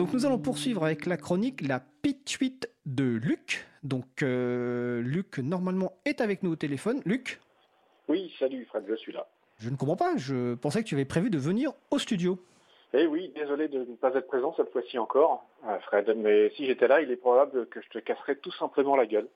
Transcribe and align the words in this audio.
Donc 0.00 0.14
nous 0.14 0.24
allons 0.24 0.38
poursuivre 0.38 0.82
avec 0.82 1.04
la 1.04 1.18
chronique 1.18 1.60
La 1.60 1.78
Pituite 1.78 2.70
de 2.86 3.04
Luc. 3.04 3.66
Donc 3.82 4.22
euh, 4.22 5.02
Luc, 5.02 5.36
normalement, 5.36 5.92
est 6.06 6.22
avec 6.22 6.42
nous 6.42 6.52
au 6.52 6.56
téléphone. 6.56 7.02
Luc 7.04 7.38
Oui, 8.08 8.34
salut 8.38 8.64
Fred, 8.64 8.84
je 8.88 8.94
suis 8.94 9.12
là. 9.12 9.26
Je 9.58 9.68
ne 9.68 9.76
comprends 9.76 9.96
pas, 9.96 10.16
je 10.16 10.54
pensais 10.54 10.82
que 10.82 10.88
tu 10.88 10.94
avais 10.94 11.04
prévu 11.04 11.28
de 11.28 11.36
venir 11.36 11.72
au 11.90 11.98
studio. 11.98 12.38
Eh 12.94 13.06
oui, 13.06 13.30
désolé 13.36 13.68
de 13.68 13.80
ne 13.80 13.94
pas 13.96 14.14
être 14.14 14.26
présent 14.26 14.54
cette 14.56 14.72
fois-ci 14.72 14.98
encore, 14.98 15.44
euh, 15.68 15.78
Fred, 15.80 16.10
mais 16.16 16.48
si 16.56 16.64
j'étais 16.64 16.88
là, 16.88 17.02
il 17.02 17.10
est 17.10 17.16
probable 17.16 17.66
que 17.66 17.82
je 17.82 17.88
te 17.90 17.98
casserais 17.98 18.36
tout 18.36 18.52
simplement 18.52 18.96
la 18.96 19.04
gueule. 19.04 19.28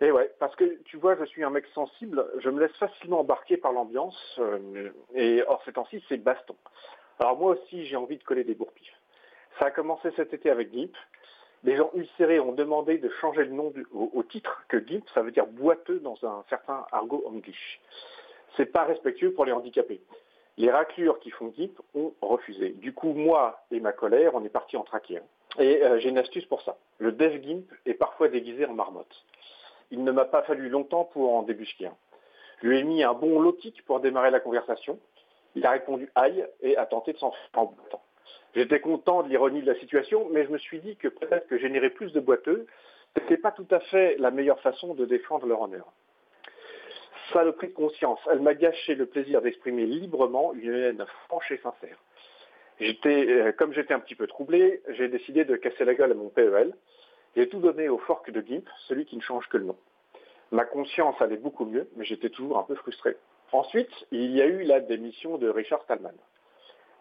Et 0.00 0.10
ouais, 0.10 0.28
parce 0.40 0.56
que 0.56 0.80
tu 0.86 0.96
vois, 0.96 1.14
je 1.14 1.24
suis 1.26 1.44
un 1.44 1.50
mec 1.50 1.66
sensible, 1.72 2.26
je 2.40 2.50
me 2.50 2.58
laisse 2.58 2.76
facilement 2.78 3.20
embarquer 3.20 3.56
par 3.56 3.70
l'ambiance, 3.70 4.40
euh, 4.40 4.90
et 5.14 5.44
hors 5.46 5.62
ces 5.64 5.72
temps-ci, 5.72 6.02
c'est 6.08 6.16
baston. 6.16 6.56
Alors 7.20 7.38
moi 7.38 7.52
aussi, 7.52 7.86
j'ai 7.86 7.94
envie 7.94 8.16
de 8.16 8.24
coller 8.24 8.42
des 8.42 8.56
bourpifs. 8.56 8.98
Ça 9.58 9.66
a 9.66 9.70
commencé 9.70 10.10
cet 10.14 10.32
été 10.32 10.50
avec 10.50 10.72
GIMP. 10.72 10.94
Les 11.64 11.76
gens 11.76 11.90
ulcérés 11.94 12.38
ont 12.38 12.52
demandé 12.52 12.98
de 12.98 13.08
changer 13.20 13.44
le 13.44 13.50
nom 13.50 13.72
au, 13.92 14.22
titre, 14.22 14.62
que 14.68 14.78
GIMP, 14.78 15.04
ça 15.12 15.22
veut 15.22 15.32
dire 15.32 15.46
boiteux 15.46 15.98
dans 15.98 16.16
un 16.22 16.44
certain 16.48 16.86
argot 16.92 17.24
anglish. 17.26 17.80
C'est 18.56 18.66
pas 18.66 18.84
respectueux 18.84 19.32
pour 19.32 19.44
les 19.44 19.52
handicapés. 19.52 20.00
Les 20.58 20.70
raclures 20.70 21.18
qui 21.18 21.30
font 21.30 21.52
GIMP 21.56 21.76
ont 21.94 22.12
refusé. 22.20 22.70
Du 22.70 22.92
coup, 22.92 23.12
moi 23.12 23.64
et 23.72 23.80
ma 23.80 23.92
colère, 23.92 24.34
on 24.34 24.44
est 24.44 24.48
parti 24.48 24.76
en 24.76 24.84
traquer. 24.84 25.20
Et 25.58 25.82
euh, 25.82 25.98
j'ai 25.98 26.10
une 26.10 26.18
astuce 26.18 26.44
pour 26.46 26.62
ça. 26.62 26.76
Le 26.98 27.10
dev 27.10 27.42
GIMP 27.42 27.64
est 27.86 27.94
parfois 27.94 28.28
déguisé 28.28 28.64
en 28.64 28.74
marmotte. 28.74 29.24
Il 29.90 30.04
ne 30.04 30.12
m'a 30.12 30.24
pas 30.24 30.42
fallu 30.42 30.68
longtemps 30.68 31.04
pour 31.04 31.34
en 31.34 31.42
débusquer 31.42 31.86
un. 31.86 31.96
Je 32.62 32.68
lui 32.68 32.78
ai 32.78 32.84
mis 32.84 33.02
un 33.02 33.14
bon 33.14 33.40
lotique 33.40 33.84
pour 33.84 33.98
démarrer 33.98 34.30
la 34.30 34.40
conversation. 34.40 34.98
Il 35.56 35.66
a 35.66 35.70
répondu 35.70 36.10
aïe 36.14 36.46
et 36.60 36.76
a 36.76 36.86
tenté 36.86 37.12
de 37.12 37.18
s'en 37.18 37.32
faire 37.32 37.62
en 37.62 37.64
boitant. 37.66 38.02
J'étais 38.58 38.80
content 38.80 39.22
de 39.22 39.28
l'ironie 39.28 39.62
de 39.62 39.70
la 39.70 39.78
situation, 39.78 40.28
mais 40.32 40.44
je 40.44 40.50
me 40.50 40.58
suis 40.58 40.80
dit 40.80 40.96
que 40.96 41.06
peut-être 41.06 41.46
que 41.46 41.58
générer 41.58 41.90
plus 41.90 42.12
de 42.12 42.18
boiteux, 42.18 42.66
ce 43.14 43.20
n'était 43.20 43.36
pas 43.36 43.52
tout 43.52 43.68
à 43.70 43.78
fait 43.78 44.16
la 44.18 44.32
meilleure 44.32 44.58
façon 44.62 44.94
de 44.94 45.04
défendre 45.04 45.46
leur 45.46 45.60
honneur. 45.60 45.86
Saloperie 47.32 47.68
de 47.68 47.74
conscience, 47.74 48.18
elle 48.28 48.40
m'a 48.40 48.54
gâché 48.54 48.96
le 48.96 49.06
plaisir 49.06 49.42
d'exprimer 49.42 49.86
librement 49.86 50.54
une 50.54 50.74
haine 50.74 51.04
franche 51.28 51.52
et 51.52 51.58
sincère. 51.58 51.98
Euh, 52.80 53.52
comme 53.52 53.72
j'étais 53.74 53.94
un 53.94 54.00
petit 54.00 54.16
peu 54.16 54.26
troublé, 54.26 54.82
j'ai 54.88 55.06
décidé 55.06 55.44
de 55.44 55.54
casser 55.54 55.84
la 55.84 55.94
gueule 55.94 56.10
à 56.10 56.14
mon 56.14 56.28
PEL. 56.28 56.74
J'ai 57.36 57.48
tout 57.48 57.60
donné 57.60 57.88
au 57.88 57.98
fork 57.98 58.28
de 58.28 58.40
GIMP, 58.40 58.68
celui 58.88 59.04
qui 59.04 59.14
ne 59.16 59.22
change 59.22 59.48
que 59.50 59.58
le 59.58 59.66
nom. 59.66 59.76
Ma 60.50 60.64
conscience 60.64 61.14
allait 61.22 61.36
beaucoup 61.36 61.64
mieux, 61.64 61.88
mais 61.94 62.04
j'étais 62.04 62.30
toujours 62.30 62.58
un 62.58 62.64
peu 62.64 62.74
frustré. 62.74 63.16
Ensuite, 63.52 63.92
il 64.10 64.32
y 64.32 64.42
a 64.42 64.46
eu 64.46 64.64
la 64.64 64.80
démission 64.80 65.38
de 65.38 65.48
Richard 65.48 65.84
Stallman. 65.84 66.14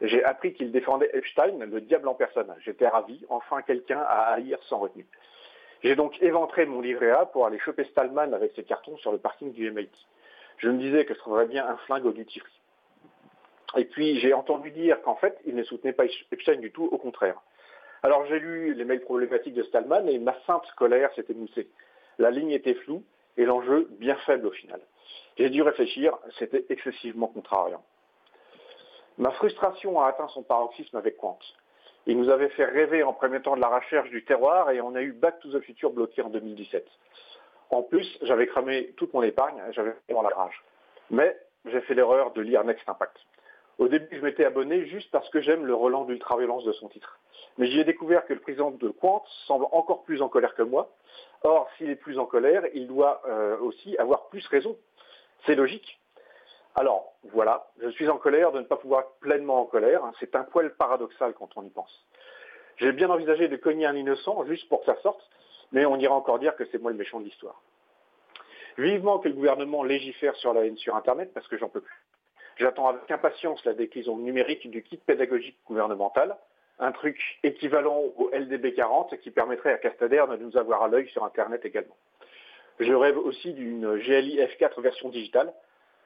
J'ai 0.02 0.24
appris 0.24 0.54
qu'il 0.54 0.72
défendait 0.72 1.10
Epstein, 1.14 1.58
le 1.66 1.82
diable 1.82 2.08
en 2.08 2.14
personne. 2.14 2.54
J'étais 2.60 2.88
ravi, 2.88 3.26
enfin 3.30 3.62
quelqu'un 3.64 4.00
à 4.00 4.34
haïr 4.34 4.60
sans 4.64 4.78
retenue. 4.78 5.08
J'ai 5.84 5.96
donc 5.96 6.22
éventré 6.22 6.66
mon 6.66 6.82
livret 6.82 7.12
A 7.12 7.26
pour 7.26 7.46
aller 7.46 7.60
choper 7.60 7.84
Stallman 7.86 8.34
avec 8.34 8.54
ses 8.56 8.64
cartons 8.64 8.98
sur 8.98 9.12
le 9.12 9.18
parking 9.18 9.54
du 9.54 9.70
MIT. 9.72 9.90
Je 10.58 10.70
me 10.70 10.78
disais 10.78 11.06
que 11.06 11.14
je 11.14 11.20
trouverais 11.20 11.48
bien 11.48 11.68
un 11.68 11.78
flingue 11.78 12.06
au 12.06 12.12
duty. 12.12 12.42
Et 13.76 13.86
puis 13.86 14.20
j'ai 14.20 14.34
entendu 14.34 14.72
dire 14.72 15.02
qu'en 15.02 15.16
fait, 15.16 15.38
il 15.46 15.56
ne 15.56 15.64
soutenait 15.64 15.94
pas 15.94 16.06
Epstein 16.32 16.58
du 16.58 16.72
tout, 16.72 16.86
au 16.86 16.98
contraire. 16.98 17.40
Alors 18.04 18.26
j'ai 18.28 18.40
lu 18.40 18.74
les 18.74 18.86
mails 18.86 19.02
problématiques 19.02 19.56
de 19.56 19.64
Stallman 19.64 20.08
et 20.08 20.20
ma 20.20 20.36
sainte 20.46 20.72
colère 20.76 21.12
s'était 21.16 21.34
moussée. 21.34 21.68
La 22.20 22.32
ligne 22.32 22.52
était 22.52 22.76
floue 22.76 23.04
et 23.38 23.46
l'enjeu 23.46 23.88
bien 24.00 24.16
faible 24.26 24.48
au 24.48 24.52
final. 24.52 24.82
J'ai 25.38 25.50
dû 25.50 25.62
réfléchir, 25.62 26.18
c'était 26.40 26.66
excessivement 26.70 27.28
contrariant. 27.28 27.84
Ma 29.18 29.32
frustration 29.32 30.00
a 30.00 30.08
atteint 30.08 30.28
son 30.30 30.44
paroxysme 30.44 30.96
avec 30.98 31.18
Quant. 31.18 31.40
Il 32.06 32.18
nous 32.18 32.30
avait 32.30 32.50
fait 32.50 32.66
rêver 32.66 33.04
en 33.04 33.14
premier 33.14 33.42
temps 33.42 33.56
de 33.56 33.62
la 33.62 33.68
recherche 33.68 34.10
du 34.10 34.24
terroir 34.24 34.70
et 34.70 34.80
on 34.80 34.96
a 34.96 35.02
eu 35.02 35.12
Back 35.12 35.40
to 35.40 35.50
the 35.50 35.62
Future 35.62 35.92
bloqué 35.92 36.22
en 36.22 36.30
2017. 36.30 36.88
En 37.70 37.84
plus, 37.84 38.18
j'avais 38.22 38.48
cramé 38.48 38.94
toute 38.96 39.14
mon 39.14 39.24
épargne, 39.24 39.62
j'avais 39.72 39.94
dans 40.10 40.22
la 40.22 40.30
rage. 40.30 40.64
Mais 41.10 41.38
j'ai 41.66 41.82
fait 41.82 41.96
l'erreur 41.96 42.32
de 42.32 42.42
lire 42.42 42.64
Next 42.64 42.88
Impact. 42.88 43.18
Au 43.78 43.88
début, 43.88 44.08
je 44.16 44.22
m'étais 44.22 44.46
abonné 44.46 44.86
juste 44.86 45.12
parce 45.12 45.30
que 45.30 45.42
j'aime 45.42 45.66
le 45.66 45.76
relan 45.76 46.06
d'ultraviolence 46.06 46.64
de 46.64 46.72
son 46.74 46.88
titre. 46.88 47.20
Mais 47.58 47.68
j'y 47.68 47.80
ai 47.80 47.84
découvert 47.84 48.26
que 48.26 48.34
le 48.34 48.40
président 48.40 48.72
de 48.72 48.90
Quant 48.90 49.24
semble 49.46 49.66
encore 49.72 50.04
plus 50.04 50.22
en 50.22 50.30
colère 50.30 50.56
que 50.56 50.64
moi. 50.64 50.90
Or, 51.44 51.68
s'il 51.78 51.90
est 51.90 51.96
plus 51.96 52.18
en 52.18 52.26
colère, 52.26 52.64
il 52.74 52.88
doit 52.88 53.22
euh, 53.28 53.58
aussi 53.60 53.98
avoir 53.98 54.28
plus 54.30 54.46
raison. 54.48 54.78
C'est 55.46 55.56
logique. 55.56 56.00
Alors, 56.78 57.16
voilà, 57.34 57.66
je 57.82 57.90
suis 57.90 58.08
en 58.08 58.18
colère 58.18 58.52
de 58.52 58.60
ne 58.60 58.66
pas 58.66 58.78
pouvoir 58.78 59.02
être 59.02 59.20
pleinement 59.20 59.62
en 59.62 59.66
colère. 59.66 60.04
C'est 60.20 60.36
un 60.36 60.44
poil 60.44 60.76
paradoxal 60.76 61.34
quand 61.34 61.50
on 61.56 61.64
y 61.64 61.72
pense. 61.72 62.06
J'ai 62.76 62.92
bien 62.92 63.10
envisagé 63.10 63.48
de 63.48 63.58
cogner 63.58 63.88
un 63.88 63.96
innocent 63.96 64.46
juste 64.46 64.70
pour 64.70 64.82
que 64.82 64.86
ça 64.86 65.02
sorte, 65.02 65.28
mais 65.72 65.88
on 65.88 65.98
ira 65.98 66.14
encore 66.14 66.38
dire 66.38 66.56
que 66.56 66.66
c'est 66.72 66.78
moi 66.78 66.92
le 66.92 66.98
méchant 66.98 67.20
de 67.20 67.26
l'histoire. 67.26 67.64
Vivement 68.78 69.18
que 69.18 69.28
le 69.28 69.34
gouvernement 69.34 69.82
légifère 69.84 70.36
sur 70.36 70.54
la 70.54 70.68
haine 70.68 70.78
sur 70.78 70.96
Internet 70.96 71.34
parce 71.34 71.48
que 71.48 71.58
j'en 71.58 71.68
peux 71.68 71.82
plus. 71.82 72.06
J'attends 72.58 72.90
avec 72.90 73.10
impatience 73.10 73.66
la 73.66 73.74
déclinaison 73.74 74.18
numérique 74.18 74.70
du 74.70 74.84
kit 74.84 74.98
pédagogique 74.98 75.58
gouvernemental, 75.66 76.38
un 76.78 76.92
truc 76.92 77.20
équivalent 77.42 78.04
au 78.18 78.30
LDB 78.32 78.76
40 78.76 79.20
qui 79.22 79.32
permettrait 79.32 79.74
à 79.74 79.80
Castader 79.80 80.26
de 80.30 80.38
nous 80.38 80.56
avoir 80.58 80.84
à 80.84 80.88
l'œil 80.88 81.10
sur 81.10 81.24
Internet 81.24 81.66
également. 81.66 81.98
Je 82.80 82.94
rêve 82.94 83.18
aussi 83.18 83.54
d'une 83.54 83.98
GLI 83.98 84.38
F4 84.42 84.80
version 84.80 85.10
digitale 85.10 85.52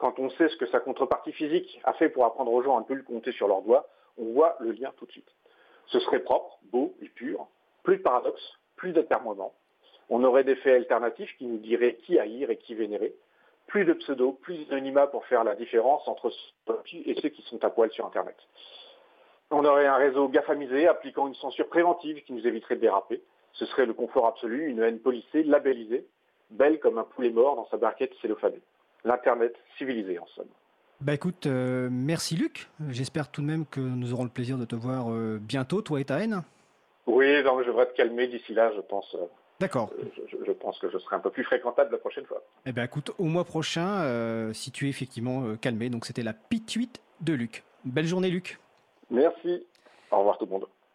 quand 0.02 0.18
on 0.18 0.32
sait 0.32 0.50
ce 0.50 0.58
que 0.58 0.66
sa 0.66 0.80
contrepartie 0.80 1.32
physique 1.32 1.80
a 1.84 1.94
fait 1.94 2.10
pour 2.10 2.26
apprendre 2.26 2.52
aux 2.52 2.64
gens 2.64 2.76
à 2.76 2.80
ne 2.80 2.86
plus 2.86 2.96
le 2.96 3.04
compter 3.04 3.32
sur 3.32 3.48
leurs 3.48 3.62
doigts, 3.62 3.88
on 4.18 4.34
voit 4.34 4.58
le 4.60 4.72
lien 4.72 4.92
tout 4.98 5.06
de 5.06 5.12
suite. 5.12 5.30
Ce 5.86 6.00
serait 6.00 6.22
propre, 6.22 6.58
beau 6.72 6.96
et 7.02 7.10
pur, 7.10 7.48
plus 7.84 7.98
de 7.98 8.02
paradoxe, 8.02 8.42
plus 8.76 8.94
d'atermoiement. 8.94 9.54
On 10.10 10.24
aurait 10.24 10.44
des 10.44 10.56
faits 10.56 10.74
alternatifs 10.74 11.38
qui 11.38 11.46
nous 11.46 11.60
diraient 11.60 11.96
qui 12.04 12.18
haïr 12.18 12.50
et 12.50 12.58
qui 12.58 12.74
vénérer. 12.74 13.14
Plus 13.68 13.86
de 13.86 13.94
pseudo, 13.94 14.34
plus 14.34 14.68
d'anonymat 14.68 15.06
pour 15.06 15.24
faire 15.28 15.44
la 15.44 15.56
différence 15.56 16.06
entre 16.08 16.32
ceux 16.32 16.82
et 17.06 17.16
ceux 17.22 17.30
qui 17.30 17.44
sont 17.44 17.64
à 17.64 17.70
poil 17.70 17.92
sur 17.92 18.06
Internet. 18.06 18.36
On 19.52 19.64
aurait 19.64 19.86
un 19.86 19.98
réseau 19.98 20.28
gaffamisé 20.30 20.88
appliquant 20.88 21.28
une 21.28 21.36
censure 21.36 21.68
préventive 21.70 22.24
qui 22.24 22.34
nous 22.34 22.46
éviterait 22.48 22.76
de 22.76 22.82
déraper. 22.82 23.22
Ce 23.54 23.66
serait 23.68 23.86
le 23.86 23.94
confort 23.94 24.26
absolu, 24.26 24.68
une 24.68 24.82
haine 24.82 25.00
policée, 25.00 25.44
labellisée, 25.44 26.08
belle 26.50 26.80
comme 26.80 26.98
un 26.98 27.04
poulet 27.04 27.30
mort 27.30 27.56
dans 27.56 27.68
sa 27.68 27.78
barquette 27.78 28.14
cellophanée 28.22 28.62
l'Internet 29.04 29.56
civilisé 29.78 30.20
en 30.20 30.28
somme. 30.28 30.48
Bah 31.02 31.16
écoute, 31.16 31.48
euh, 31.48 31.90
merci 31.92 32.36
Luc. 32.36 32.70
J'espère 32.90 33.32
tout 33.32 33.42
de 33.42 33.48
même 33.48 33.66
que 33.66 33.80
nous 33.80 34.14
aurons 34.14 34.24
le 34.24 34.30
plaisir 34.30 34.58
de 34.58 34.66
te 34.66 34.76
voir 34.76 35.12
euh, 35.12 35.40
bientôt, 35.42 35.82
toi 35.82 36.00
et 36.00 36.06
ta 36.06 36.20
haine. 36.20 36.44
Oui, 37.08 37.42
donc 37.44 37.62
je 37.62 37.68
devrais 37.68 37.88
te 37.88 37.96
calmer 37.96 38.28
d'ici 38.28 38.54
là, 38.54 38.72
je 38.76 38.82
pense. 38.82 39.16
Euh, 39.16 39.26
D'accord. 39.60 39.92
Je, 40.28 40.52
pense 40.52 40.78
que 40.80 40.90
je 40.90 40.98
serai 41.00 41.16
un 41.16 41.20
peu 41.20 41.32
plus 41.32 41.44
fréquentable 41.44 41.92
la 41.92 41.98
prochaine 41.98 42.26
fois. 42.26 42.44
Eh 42.66 42.72
bien 42.72 42.84
écoute, 42.84 43.12
au 43.18 43.26
mois 43.26 43.44
prochain, 43.44 44.52
si 44.54 44.72
tu 44.72 44.88
es 44.88 44.90
effectivement 44.90 45.56
calmé. 45.56 45.90
Donc 45.90 46.06
c'était 46.06 46.24
la 46.24 46.34
pituite 46.34 47.00
de 47.22 47.34
Luc. 47.34 47.64
Belle 47.86 48.08
journée 48.08 48.32
Luc. 48.32 48.60
Merci. 49.12 49.68
Au 50.10 50.18
revoir 50.18 50.40
tout 50.40 50.46
le 50.46 50.52
monde. 50.52 50.66